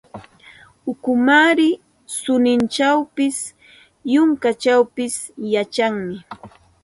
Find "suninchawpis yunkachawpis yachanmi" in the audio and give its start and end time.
2.17-6.15